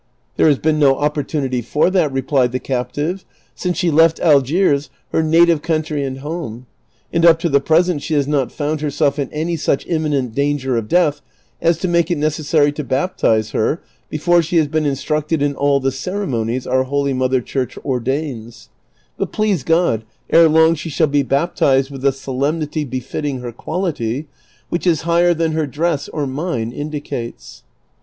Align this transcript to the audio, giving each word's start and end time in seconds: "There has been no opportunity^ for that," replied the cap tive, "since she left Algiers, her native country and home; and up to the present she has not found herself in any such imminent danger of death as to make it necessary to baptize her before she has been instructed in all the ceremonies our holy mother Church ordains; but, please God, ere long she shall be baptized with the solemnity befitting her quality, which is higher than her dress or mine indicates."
"There 0.35 0.47
has 0.47 0.57
been 0.57 0.79
no 0.79 0.95
opportunity^ 0.95 1.63
for 1.63 1.91
that," 1.91 2.11
replied 2.11 2.53
the 2.53 2.59
cap 2.59 2.91
tive, 2.93 3.23
"since 3.53 3.77
she 3.77 3.91
left 3.91 4.19
Algiers, 4.19 4.89
her 5.11 5.21
native 5.21 5.61
country 5.61 6.03
and 6.03 6.21
home; 6.21 6.65
and 7.13 7.23
up 7.23 7.37
to 7.37 7.49
the 7.49 7.59
present 7.59 8.01
she 8.01 8.15
has 8.15 8.27
not 8.27 8.51
found 8.51 8.81
herself 8.81 9.19
in 9.19 9.31
any 9.31 9.55
such 9.55 9.85
imminent 9.85 10.33
danger 10.33 10.75
of 10.75 10.87
death 10.87 11.21
as 11.61 11.77
to 11.77 11.87
make 11.87 12.09
it 12.09 12.17
necessary 12.17 12.71
to 12.71 12.83
baptize 12.83 13.51
her 13.51 13.79
before 14.09 14.41
she 14.41 14.57
has 14.57 14.67
been 14.67 14.87
instructed 14.87 15.43
in 15.43 15.53
all 15.53 15.79
the 15.79 15.91
ceremonies 15.91 16.65
our 16.65 16.85
holy 16.85 17.13
mother 17.13 17.39
Church 17.39 17.77
ordains; 17.85 18.69
but, 19.19 19.31
please 19.31 19.61
God, 19.63 20.03
ere 20.31 20.49
long 20.49 20.73
she 20.73 20.89
shall 20.89 21.05
be 21.05 21.21
baptized 21.21 21.91
with 21.91 22.01
the 22.01 22.11
solemnity 22.11 22.85
befitting 22.85 23.41
her 23.41 23.51
quality, 23.51 24.27
which 24.69 24.87
is 24.87 25.01
higher 25.01 25.35
than 25.35 25.51
her 25.51 25.67
dress 25.67 26.09
or 26.09 26.25
mine 26.25 26.71
indicates." 26.71 27.61